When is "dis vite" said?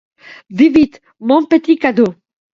0.49-0.99